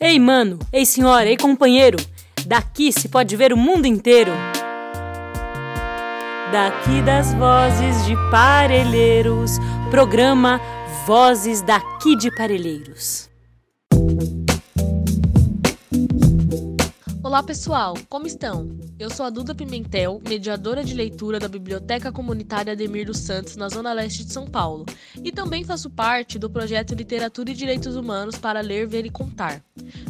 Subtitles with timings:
[0.00, 1.98] Ei, mano, ei, senhora, ei, companheiro,
[2.46, 4.30] daqui se pode ver o mundo inteiro.
[6.52, 9.58] Daqui das vozes de Parelheiros,
[9.90, 10.60] programa
[11.04, 13.28] Vozes daqui de Parelheiros.
[17.28, 18.80] Olá pessoal, como estão?
[18.98, 23.68] Eu sou a Duda Pimentel, mediadora de leitura da Biblioteca Comunitária Ademir dos Santos, na
[23.68, 24.86] Zona Leste de São Paulo,
[25.22, 29.62] e também faço parte do projeto Literatura e Direitos Humanos para Ler, Ver e Contar.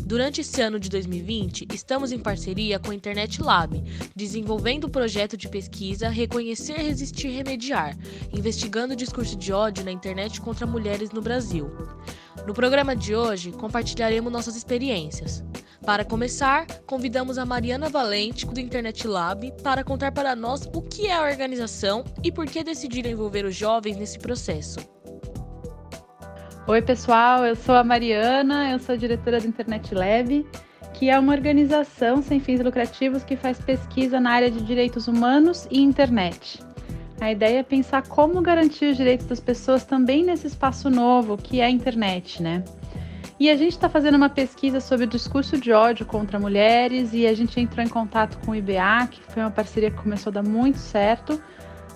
[0.06, 3.82] Durante esse ano de 2020, estamos em parceria com a Internet Lab,
[4.14, 7.98] desenvolvendo o projeto de pesquisa Reconhecer, Resistir, Remediar,
[8.32, 11.68] investigando o discurso de ódio na internet contra mulheres no Brasil.
[12.46, 15.42] No programa de hoje, compartilharemos nossas experiências.
[15.88, 21.06] Para começar, convidamos a Mariana Valente, do Internet Lab, para contar para nós o que
[21.06, 24.80] é a organização e por que decidiram envolver os jovens nesse processo.
[26.66, 30.46] Oi, pessoal, eu sou a Mariana, eu sou diretora do Internet Lab,
[30.92, 35.66] que é uma organização sem fins lucrativos que faz pesquisa na área de direitos humanos
[35.70, 36.62] e internet.
[37.18, 41.62] A ideia é pensar como garantir os direitos das pessoas também nesse espaço novo que
[41.62, 42.62] é a internet, né?
[43.40, 47.24] E a gente está fazendo uma pesquisa sobre o discurso de ódio contra mulheres e
[47.24, 50.34] a gente entrou em contato com o IBA, que foi uma parceria que começou a
[50.34, 51.40] dar muito certo,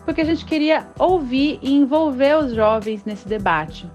[0.04, 3.90] porque a gente queria ouvir e envolver os jovens nesse debate.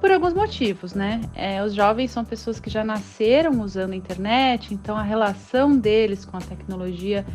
[0.00, 1.20] Por alguns motivos, né?
[1.34, 6.24] É, os jovens são pessoas que já nasceram usando a internet, então a relação deles
[6.24, 7.26] com a tecnologia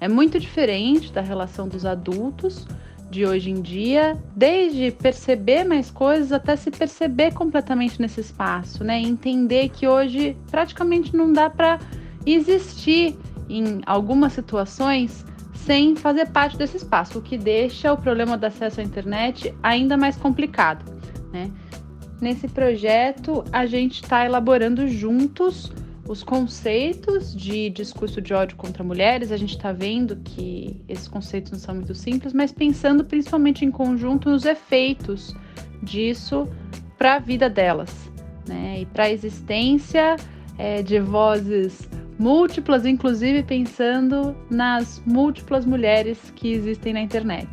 [0.00, 2.68] é muito diferente da relação dos adultos
[3.10, 9.00] de hoje em dia, desde perceber mais coisas até se perceber completamente nesse espaço, né?
[9.00, 11.78] Entender que hoje praticamente não dá para
[12.26, 13.16] existir
[13.48, 18.80] em algumas situações sem fazer parte desse espaço, o que deixa o problema do acesso
[18.80, 20.84] à internet ainda mais complicado,
[21.32, 21.50] né?
[22.20, 25.72] Nesse projeto, a gente está elaborando juntos
[26.08, 31.52] os conceitos de discurso de ódio contra mulheres, a gente está vendo que esses conceitos
[31.52, 35.36] não são muito simples, mas pensando principalmente em conjunto nos efeitos
[35.82, 36.48] disso
[36.96, 38.10] para a vida delas,
[38.48, 38.80] né?
[38.80, 40.16] E para a existência
[40.56, 41.86] é, de vozes
[42.18, 47.48] múltiplas, inclusive pensando nas múltiplas mulheres que existem na internet.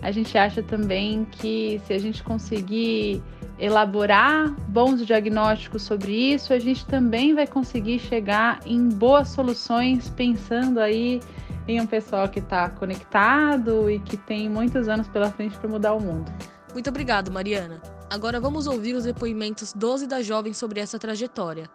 [0.00, 3.20] A gente acha também que se a gente conseguir
[3.58, 10.78] elaborar bons diagnósticos sobre isso, a gente também vai conseguir chegar em boas soluções, pensando
[10.78, 11.20] aí
[11.66, 15.94] em um pessoal que está conectado e que tem muitos anos pela frente para mudar
[15.94, 16.30] o mundo.
[16.72, 17.80] Muito obrigado, Mariana.
[18.10, 21.68] Agora vamos ouvir os depoimentos 12 da jovem sobre essa trajetória.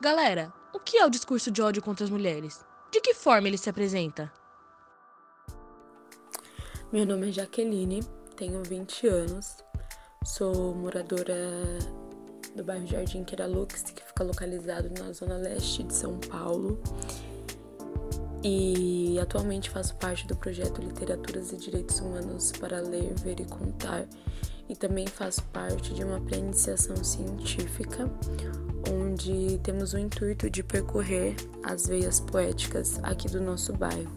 [0.00, 2.64] Galera, o que é o discurso de ódio contra as mulheres?
[2.90, 4.32] De que forma ele se apresenta?
[6.92, 8.02] Meu nome é Jaqueline,
[8.36, 9.56] tenho 20 anos,
[10.26, 11.38] Sou moradora
[12.56, 16.80] do bairro Jardim Queralux, que fica localizado na zona leste de São Paulo.
[18.42, 24.04] E atualmente faço parte do projeto Literaturas e Direitos Humanos para Ler, Ver e Contar.
[24.68, 28.10] E também faço parte de uma pré-iniciação científica,
[28.92, 34.10] onde temos o intuito de percorrer as veias poéticas aqui do nosso bairro.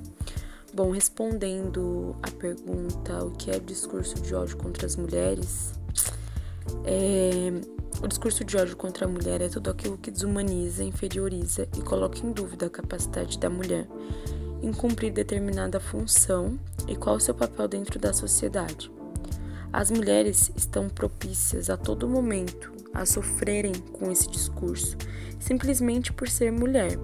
[0.73, 5.78] Bom, respondendo à pergunta o que é discurso de ódio contra as mulheres,
[6.85, 7.51] é,
[8.03, 12.19] o discurso de ódio contra a mulher é tudo aquilo que desumaniza, inferioriza e coloca
[12.19, 13.87] em dúvida a capacidade da mulher
[14.61, 18.91] em cumprir determinada função e qual o seu papel dentro da sociedade.
[19.71, 24.97] As mulheres estão propícias a todo momento a sofrerem com esse discurso,
[25.39, 26.97] simplesmente por ser mulher.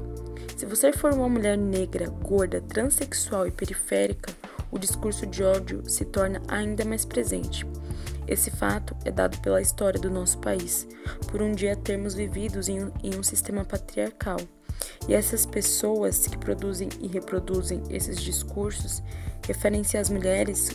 [0.58, 4.34] Se você for uma mulher negra, gorda, transexual e periférica,
[4.72, 7.66] o discurso de ódio se torna ainda mais presente.
[8.28, 10.88] Esse fato é dado pela história do nosso país,
[11.30, 14.40] por um dia termos vivido em, em um sistema patriarcal.
[15.08, 19.04] E essas pessoas que produzem e reproduzem esses discursos
[19.46, 20.70] referem-se às mulheres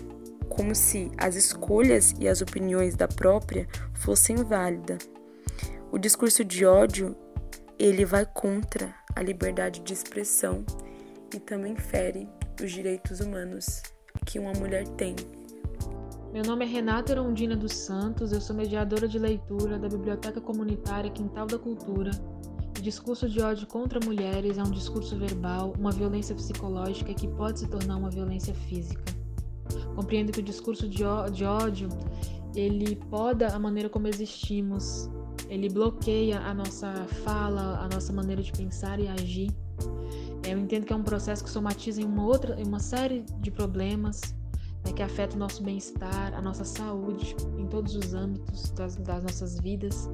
[0.49, 5.09] como se as escolhas e as opiniões da própria fossem válidas.
[5.93, 7.17] O discurso de ódio,
[7.79, 10.65] ele vai contra a liberdade de expressão
[11.35, 12.29] e também fere
[12.63, 13.83] os direitos humanos
[14.27, 15.17] que uma mulher tem.
[16.33, 21.11] Meu nome é Renata Erondina dos Santos, eu sou mediadora de leitura da Biblioteca Comunitária
[21.11, 22.13] Quintal da Cultura.
[22.79, 27.59] O discurso de ódio contra mulheres é um discurso verbal, uma violência psicológica que pode
[27.59, 29.03] se tornar uma violência física.
[29.97, 31.89] Compreendo que o discurso de ódio
[32.55, 35.11] ele poda a maneira como existimos,
[35.49, 36.93] ele bloqueia a nossa
[37.25, 39.51] fala, a nossa maneira de pensar e agir.
[40.49, 43.51] Eu entendo que é um processo que somatiza em uma outra, em uma série de
[43.51, 44.21] problemas,
[44.91, 49.23] né, que afeta o nosso bem-estar, a nossa saúde em todos os âmbitos das, das
[49.23, 50.09] nossas vidas.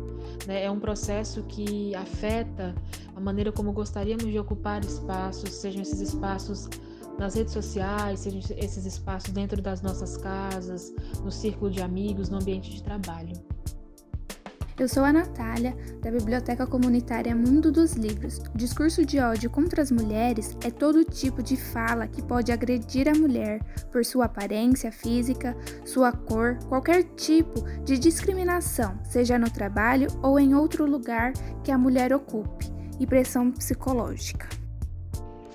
[0.47, 2.75] né, é um processo que afeta
[3.15, 6.69] a maneira como gostaríamos de ocupar espaços, sejam esses espaços
[7.19, 10.93] nas redes sociais, sejam esses espaços dentro das nossas casas,
[11.25, 13.56] no círculo de amigos, no ambiente de trabalho.
[14.79, 18.43] Eu sou a Natália, da Biblioteca Comunitária Mundo dos Livros.
[18.55, 23.09] O discurso de ódio contra as mulheres é todo tipo de fala que pode agredir
[23.09, 23.59] a mulher
[23.91, 30.55] por sua aparência física, sua cor, qualquer tipo de discriminação, seja no trabalho ou em
[30.55, 31.33] outro lugar
[31.65, 32.71] que a mulher ocupe,
[33.01, 34.47] e pressão psicológica.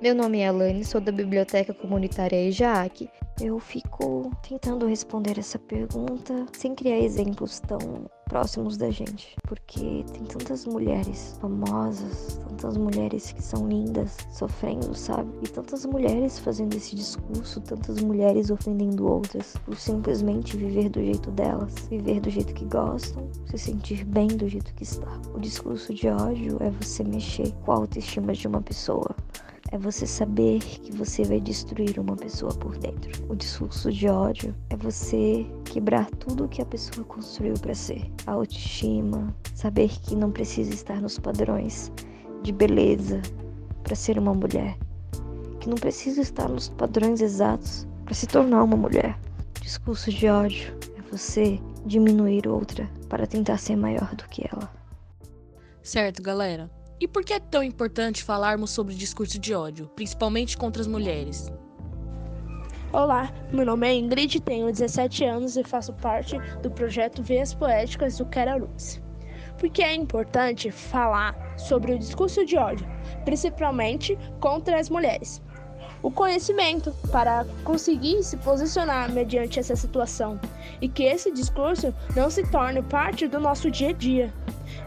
[0.02, 3.08] Meu nome é Alane, sou da Biblioteca Comunitária Ejaak.
[3.44, 7.80] Eu fico tentando responder essa pergunta sem criar exemplos tão
[8.30, 15.28] próximos da gente, porque tem tantas mulheres famosas, tantas mulheres que são lindas sofrendo, sabe?
[15.42, 21.32] E tantas mulheres fazendo esse discurso, tantas mulheres ofendendo outras por simplesmente viver do jeito
[21.32, 25.20] delas, viver do jeito que gostam, se sentir bem do jeito que está.
[25.34, 29.16] O discurso de ódio é você mexer com a autoestima de uma pessoa
[29.72, 33.12] é você saber que você vai destruir uma pessoa por dentro.
[33.30, 38.12] O discurso de ódio é você quebrar tudo que a pessoa construiu para ser.
[38.28, 41.90] A autoestima, saber que não precisa estar nos padrões
[42.44, 43.22] de beleza
[43.82, 44.78] para ser uma mulher,
[45.60, 49.18] que não precisa estar nos padrões exatos para se tornar uma mulher.
[49.62, 54.70] Discurso de ódio é você diminuir outra para tentar ser maior do que ela.
[55.82, 56.70] Certo, galera.
[57.02, 61.52] E por que é tão importante falarmos sobre discurso de ódio, principalmente contra as mulheres?
[62.94, 68.20] Olá, meu nome é Ingrid, tenho 17 anos e faço parte do projeto Veias Poéticas
[68.20, 69.02] do Keralux.
[69.58, 72.86] Por que é importante falar sobre o discurso de ódio,
[73.26, 75.42] principalmente contra as mulheres?
[76.04, 80.40] O conhecimento para conseguir se posicionar mediante essa situação
[80.80, 84.34] e que esse discurso não se torne parte do nosso dia a dia.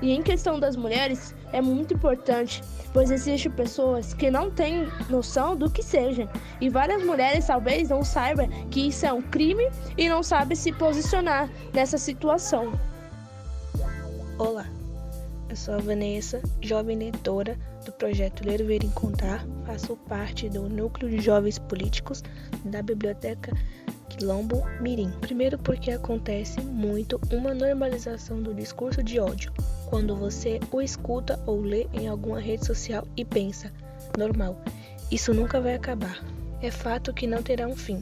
[0.02, 2.62] E em questão das mulheres, é muito importante,
[2.92, 6.28] pois existem pessoas que não têm noção do que seja,
[6.60, 10.72] e várias mulheres talvez não saibam que isso é um crime e não sabem se
[10.72, 12.72] posicionar nessa situação.
[14.38, 14.66] Olá,
[15.48, 20.68] eu sou a Vanessa, jovem leitora do projeto Ler, Ver e Contar, faço parte do
[20.68, 22.22] Núcleo de Jovens Políticos
[22.64, 23.52] da Biblioteca
[24.08, 25.10] Quilombo Mirim.
[25.20, 29.52] Primeiro porque acontece muito uma normalização do discurso de ódio,
[29.86, 33.72] quando você o escuta ou lê em alguma rede social e pensa,
[34.18, 34.60] normal,
[35.10, 36.24] isso nunca vai acabar.
[36.60, 38.00] É fato que não terá um fim,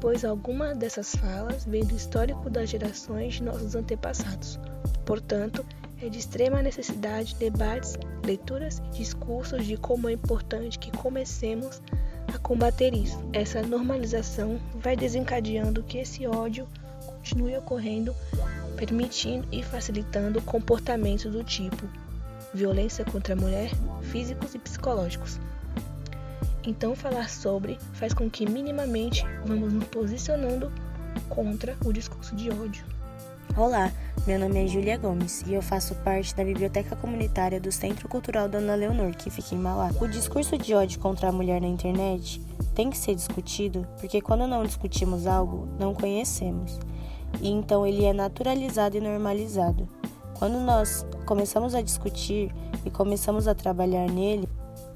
[0.00, 4.58] pois alguma dessas falas vem do histórico das gerações de nossos antepassados.
[5.04, 5.64] Portanto,
[6.00, 11.82] é de extrema necessidade debates, leituras e discursos de como é importante que comecemos
[12.32, 13.18] a combater isso.
[13.32, 16.68] Essa normalização vai desencadeando que esse ódio
[17.04, 18.14] continue ocorrendo,
[18.78, 21.84] permitindo e facilitando comportamentos do tipo
[22.54, 23.70] violência contra a mulher,
[24.02, 25.38] físicos e psicológicos.
[26.64, 30.72] Então, falar sobre faz com que minimamente vamos nos posicionando
[31.28, 32.84] contra o discurso de ódio.
[33.56, 33.92] Olá,
[34.26, 38.48] meu nome é Julia Gomes e eu faço parte da Biblioteca Comunitária do Centro Cultural
[38.48, 39.90] Dona Leonor, que fica em Mauá.
[40.00, 42.40] O discurso de ódio contra a mulher na internet
[42.74, 46.78] tem que ser discutido porque quando não discutimos algo, não conhecemos.
[47.40, 49.88] E então ele é naturalizado e normalizado.
[50.38, 52.54] Quando nós começamos a discutir
[52.84, 54.48] e começamos a trabalhar nele,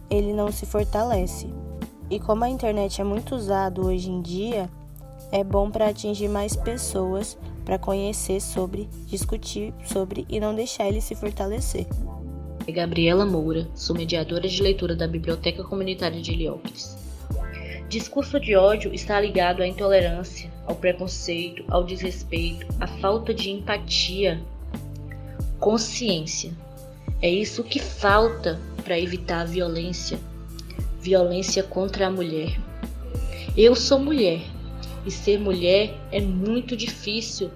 [0.09, 1.49] ele não se fortalece.
[2.11, 4.69] E como a internet é muito usado hoje em dia,
[5.31, 11.01] é bom para atingir mais pessoas para conhecer sobre, discutir sobre e não deixar ele
[11.01, 11.87] se fortalecer.
[12.67, 17.02] É Gabriela Moura, sou mediadora de leitura da Biblioteca Comunitária de Heliópolis.
[17.93, 24.41] Discurso de ódio está ligado à intolerância, ao preconceito, ao desrespeito, à falta de empatia,
[25.61, 26.53] consciência.
[27.21, 30.19] É isso que falta para evitar a violência,
[31.03, 32.59] violência contra a mulher.
[33.55, 34.41] Eu sou mulher
[35.05, 37.51] e ser mulher é muito difícil,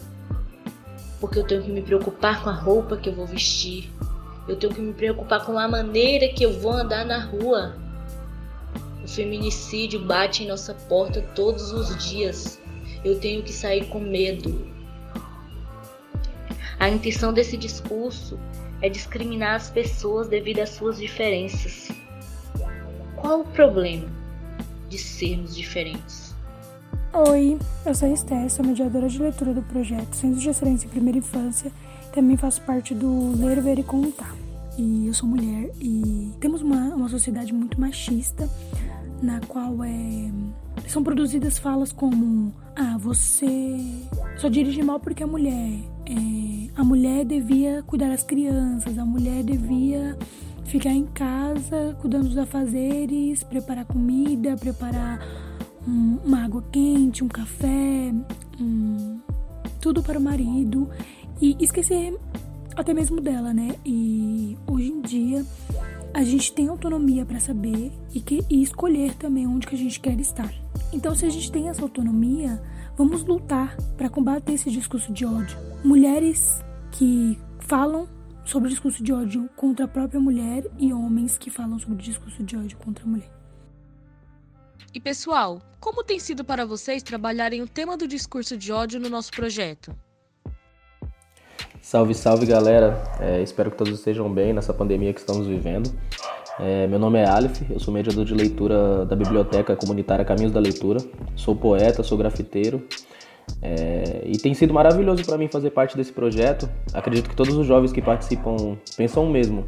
[1.18, 3.90] porque eu tenho que me preocupar com a roupa que eu vou vestir,
[4.46, 7.85] eu tenho que me preocupar com a maneira que eu vou andar na rua.
[9.04, 12.58] O feminicídio bate em nossa porta todos os dias.
[13.04, 14.66] Eu tenho que sair com medo.
[16.78, 18.38] A intenção desse discurso
[18.82, 21.88] é discriminar as pessoas devido às suas diferenças.
[23.14, 24.08] Qual o problema
[24.88, 26.34] de sermos diferentes?
[27.12, 30.90] Oi, eu sou a Esté, sou mediadora de leitura do projeto Centro de Excelência em
[30.90, 31.72] Primeira Infância.
[32.12, 34.34] Também faço parte do Ler, Ver e Contar.
[34.76, 38.48] E eu sou mulher e temos uma, uma sociedade muito machista,
[39.22, 40.30] na qual é,
[40.88, 43.78] são produzidas falas como: Ah, você
[44.36, 45.80] só dirige mal porque a mulher.
[46.08, 50.16] É, a mulher devia cuidar das crianças, a mulher devia
[50.64, 55.20] ficar em casa cuidando dos afazeres, preparar comida, preparar
[55.86, 58.12] um, uma água quente, um café,
[58.60, 59.18] um,
[59.80, 60.88] tudo para o marido
[61.40, 62.16] e esquecer
[62.76, 63.74] até mesmo dela, né?
[63.84, 65.46] E hoje em dia
[66.16, 70.00] a gente tem autonomia para saber e, que, e escolher também onde que a gente
[70.00, 70.50] quer estar.
[70.90, 72.58] Então, se a gente tem essa autonomia,
[72.96, 75.58] vamos lutar para combater esse discurso de ódio.
[75.84, 78.08] Mulheres que falam
[78.46, 82.02] sobre o discurso de ódio contra a própria mulher e homens que falam sobre o
[82.02, 83.30] discurso de ódio contra a mulher.
[84.94, 89.10] E pessoal, como tem sido para vocês trabalharem o tema do discurso de ódio no
[89.10, 89.94] nosso projeto?
[91.86, 93.00] Salve, salve galera!
[93.20, 95.88] É, espero que todos estejam bem nessa pandemia que estamos vivendo.
[96.58, 100.58] É, meu nome é Aleph, eu sou mediador de leitura da Biblioteca Comunitária Caminhos da
[100.58, 100.98] Leitura.
[101.36, 102.82] Sou poeta, sou grafiteiro
[103.62, 106.68] é, e tem sido maravilhoso para mim fazer parte desse projeto.
[106.92, 109.64] Acredito que todos os jovens que participam pensam o mesmo.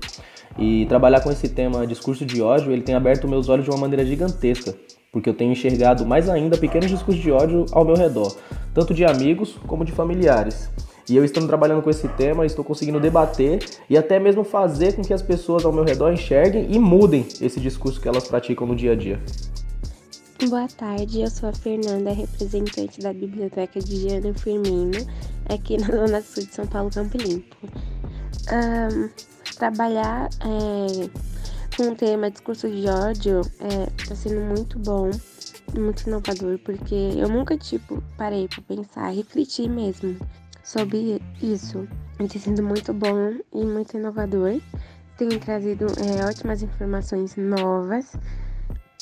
[0.59, 3.79] E trabalhar com esse tema discurso de ódio, ele tem aberto meus olhos de uma
[3.79, 4.75] maneira gigantesca,
[5.13, 8.37] porque eu tenho enxergado mais ainda pequenos discursos de ódio ao meu redor,
[8.75, 10.69] tanto de amigos como de familiares.
[11.09, 15.03] E eu estando trabalhando com esse tema, estou conseguindo debater e até mesmo fazer com
[15.03, 18.77] que as pessoas ao meu redor enxerguem e mudem esse discurso que elas praticam no
[18.77, 19.19] dia a dia.
[20.49, 24.99] Boa tarde, eu sou a Fernanda, representante da Biblioteca de Diana Firmino,
[25.49, 27.57] aqui na Zona Sul de São Paulo, Campo Limpo.
[28.53, 29.09] Um,
[29.57, 31.09] trabalhar é,
[31.77, 35.11] com o tema discurso de ódio está é, sendo muito bom,
[35.75, 40.17] muito inovador, porque eu nunca, tipo, parei para pensar, refletir mesmo
[40.69, 41.89] sobre isso.
[42.19, 44.61] Tem sido muito bom e muito inovador.
[45.17, 48.13] Tem trazido é, ótimas informações novas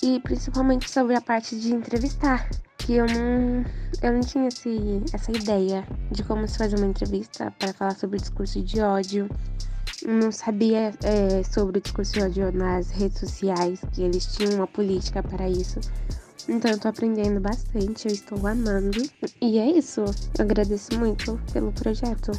[0.02, 3.64] e principalmente sobre a parte de entrevistar, que eu não,
[4.00, 8.18] eu não tinha esse, essa ideia de como se fazer uma entrevista para falar sobre
[8.18, 9.28] o discurso de ódio.
[10.06, 14.66] Não sabia é, sobre o discurso de ódio nas redes sociais, que eles tinham uma
[14.66, 15.80] política para isso.
[16.48, 19.02] Então eu tô aprendendo bastante, eu estou amando.
[19.40, 20.02] E é isso.
[20.38, 22.30] Eu agradeço muito pelo projeto.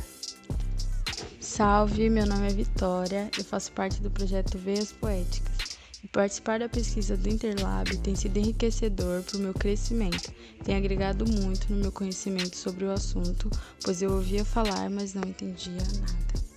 [1.40, 5.58] Salve, meu nome é Vitória, eu faço parte do projeto Veias Poéticas.
[6.04, 10.32] E participar da pesquisa do Interlab tem sido enriquecedor para o meu crescimento.
[10.64, 13.50] Tem agregado muito no meu conhecimento sobre o assunto,
[13.84, 16.48] pois eu ouvia falar, mas não entendia nada.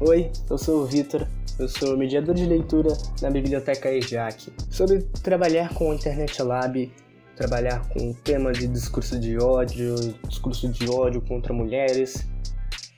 [0.00, 1.26] Oi, eu sou o Vitor,
[1.58, 2.90] eu sou mediador de leitura
[3.22, 4.52] na biblioteca EJAC.
[4.70, 6.92] Sobre trabalhar com o Internet Lab,
[7.36, 9.94] trabalhar com o tema de discurso de ódio,
[10.28, 12.26] discurso de ódio contra mulheres,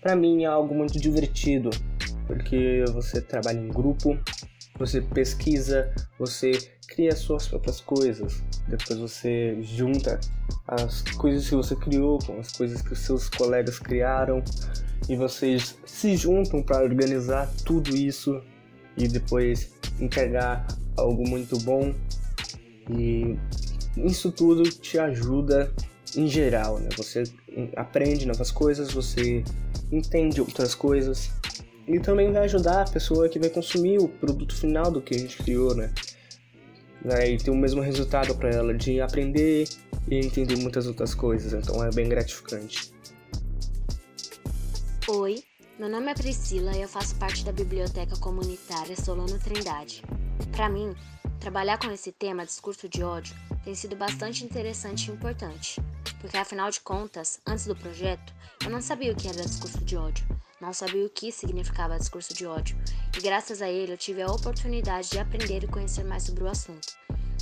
[0.00, 1.70] para mim é algo muito divertido,
[2.26, 4.18] porque você trabalha em grupo,
[4.78, 6.52] você pesquisa, você
[6.88, 10.20] cria suas próprias coisas, depois você junta
[10.66, 14.42] as coisas que você criou com as coisas que os seus colegas criaram
[15.08, 18.40] e vocês se juntam para organizar tudo isso
[18.96, 20.66] e depois entregar
[20.96, 21.94] algo muito bom.
[22.90, 23.36] E
[23.96, 25.72] isso tudo te ajuda
[26.16, 26.88] em geral, né?
[26.96, 27.24] Você
[27.76, 29.44] aprende novas coisas, você
[29.92, 31.30] entende outras coisas
[31.86, 35.18] e também vai ajudar a pessoa que vai consumir o produto final do que a
[35.18, 35.92] gente criou, né?
[37.06, 39.68] Vai ter o mesmo resultado para ela de aprender
[40.10, 42.92] e entender muitas outras coisas, então é bem gratificante.
[45.06, 45.40] Oi,
[45.78, 50.02] meu nome é Priscila e eu faço parte da biblioteca comunitária Solano Trindade.
[50.50, 50.96] Para mim,
[51.38, 55.80] trabalhar com esse tema discurso de ódio tem sido bastante interessante e importante,
[56.20, 58.34] porque afinal de contas, antes do projeto,
[58.64, 60.26] eu não sabia o que era discurso de ódio,
[60.60, 62.76] não sabia o que significava discurso de ódio,
[63.16, 66.48] e graças a ele eu tive a oportunidade de aprender e conhecer mais sobre o
[66.48, 66.94] assunto.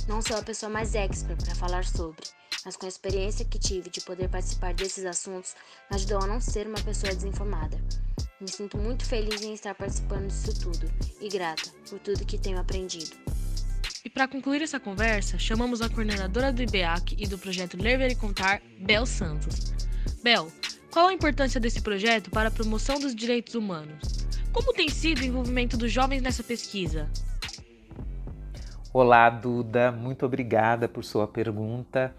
[0.07, 2.23] Não sou a pessoa mais expert para falar sobre,
[2.63, 5.55] mas com a experiência que tive de poder participar desses assuntos,
[5.89, 7.77] me ajudou a não ser uma pessoa desinformada.
[8.39, 12.59] Me sinto muito feliz em estar participando disso tudo e grata por tudo que tenho
[12.59, 13.15] aprendido.
[14.03, 18.11] E para concluir essa conversa, chamamos a coordenadora do IBEAC e do projeto Ler, Ver
[18.11, 19.73] e Contar, Bel Santos.
[20.21, 20.51] Bel,
[20.91, 24.24] qual a importância desse projeto para a promoção dos direitos humanos?
[24.55, 27.09] Como tem sido o envolvimento dos jovens nessa pesquisa?
[28.93, 32.15] Olá, Duda, muito obrigada por sua pergunta.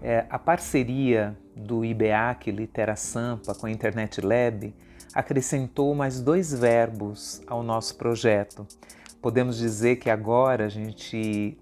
[0.00, 4.72] É, a parceria do IBEAC Litera Sampa com a Internet Lab
[5.12, 8.64] acrescentou mais dois verbos ao nosso projeto.
[9.20, 11.58] Podemos dizer que agora a gente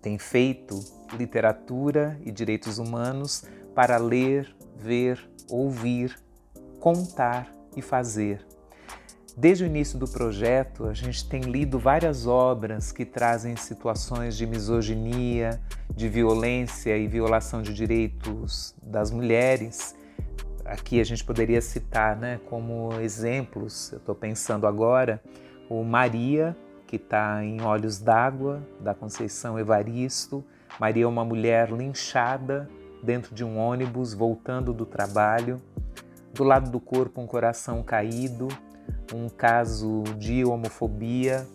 [0.00, 0.78] tem feito
[1.18, 5.18] literatura e direitos humanos para ler, ver,
[5.50, 6.16] ouvir,
[6.78, 8.53] contar e fazer.
[9.36, 14.46] Desde o início do projeto, a gente tem lido várias obras que trazem situações de
[14.46, 15.60] misoginia,
[15.90, 19.96] de violência e violação de direitos das mulheres,
[20.64, 25.22] aqui a gente poderia citar né, como exemplos, eu estou pensando agora,
[25.68, 30.44] o Maria, que está em Olhos d'Água, da Conceição Evaristo.
[30.78, 32.68] Maria é uma mulher linchada
[33.02, 35.60] dentro de um ônibus voltando do trabalho.
[36.32, 38.48] Do lado do corpo, um coração caído,
[39.12, 41.46] um caso de homofobia.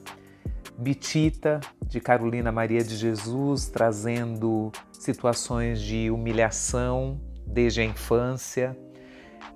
[0.77, 8.77] Bitita, de Carolina Maria de Jesus, trazendo situações de humilhação desde a infância.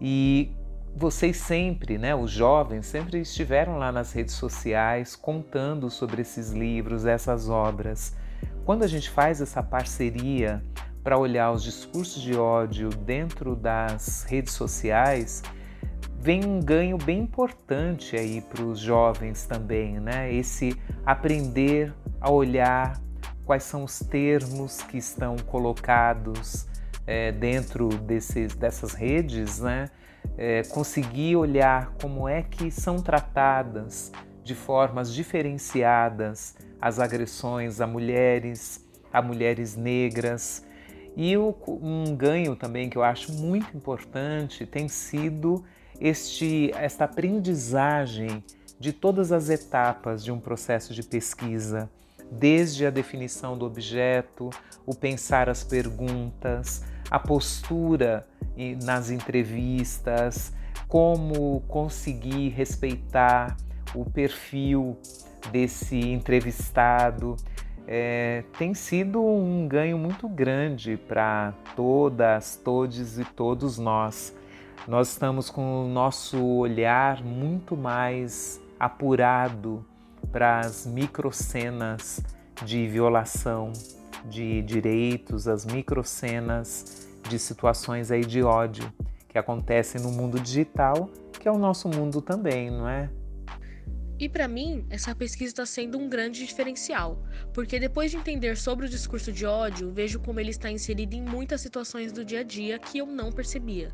[0.01, 0.51] E
[0.95, 7.05] vocês sempre, né, os jovens, sempre estiveram lá nas redes sociais contando sobre esses livros,
[7.05, 8.13] essas obras.
[8.65, 10.61] Quando a gente faz essa parceria
[11.03, 15.41] para olhar os discursos de ódio dentro das redes sociais,
[16.23, 20.33] vem um ganho bem importante aí para os jovens também, né?
[20.33, 20.73] Esse
[21.05, 22.97] aprender a olhar
[23.45, 26.65] quais são os termos que estão colocados
[27.05, 29.89] é, dentro desses, dessas redes, né?
[30.37, 34.09] É, conseguir olhar como é que são tratadas
[34.45, 40.65] de formas diferenciadas as agressões a mulheres, a mulheres negras,
[41.17, 45.65] e um ganho também que eu acho muito importante tem sido
[46.03, 48.43] este, esta aprendizagem
[48.77, 51.89] de todas as etapas de um processo de pesquisa,
[52.29, 54.49] desde a definição do objeto,
[54.85, 58.27] o pensar as perguntas, a postura
[58.83, 60.51] nas entrevistas,
[60.89, 63.55] como conseguir respeitar
[63.95, 64.97] o perfil
[65.51, 67.37] desse entrevistado
[67.87, 74.33] é, tem sido um ganho muito grande para todas, todos e todos nós.
[74.85, 79.85] Nós estamos com o nosso olhar muito mais apurado
[80.29, 82.21] para as microcenas
[82.65, 83.71] de violação
[84.25, 88.91] de direitos, as microcenas de situações aí de ódio
[89.29, 91.09] que acontecem no mundo digital,
[91.39, 93.09] que é o nosso mundo também, não é?
[94.19, 97.21] E para mim, essa pesquisa está sendo um grande diferencial,
[97.53, 101.21] porque depois de entender sobre o discurso de ódio, vejo como ele está inserido em
[101.21, 103.91] muitas situações do dia a dia que eu não percebia.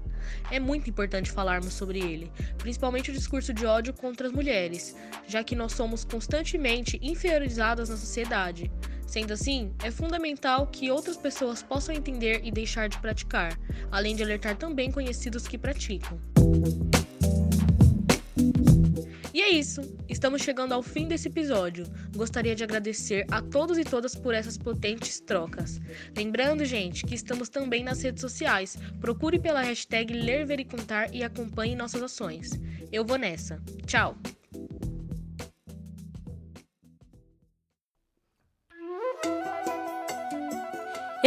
[0.52, 5.44] É muito importante falarmos sobre ele, principalmente o discurso de ódio contra as mulheres, já
[5.44, 8.70] que nós somos constantemente inferiorizadas na sociedade.
[9.08, 13.58] Sendo assim, é fundamental que outras pessoas possam entender e deixar de praticar,
[13.90, 16.20] além de alertar também conhecidos que praticam.
[19.60, 21.86] Isso, estamos chegando ao fim desse episódio.
[22.16, 25.82] Gostaria de agradecer a todos e todas por essas potentes trocas.
[26.16, 28.78] Lembrando, gente, que estamos também nas redes sociais.
[29.02, 32.52] Procure pela hashtag Ler, Ver e Contar e acompanhe nossas ações.
[32.90, 33.62] Eu vou nessa.
[33.86, 34.16] Tchau!